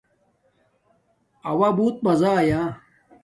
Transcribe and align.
اݸݳ 1.49 1.69
بُݸت 1.77 1.95
مزہ 2.05 2.31
آیݳ. 2.39 2.61